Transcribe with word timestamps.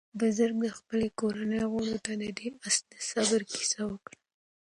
بزګر 0.17 0.51
د 0.73 0.75
خپلې 0.77 1.07
کورنۍ 1.19 1.61
غړو 1.71 1.97
ته 2.05 2.13
د 2.21 2.23
دې 2.37 2.47
آس 2.67 2.77
د 2.91 2.93
صبر 3.09 3.41
کیسه 3.51 3.81
وکړه. 3.91 4.17